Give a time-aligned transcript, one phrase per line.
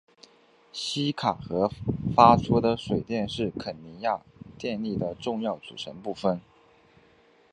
[0.71, 1.69] 锡卡河
[2.15, 4.19] 发出的水电是肯尼亚
[4.57, 6.41] 电力的重要组成部分。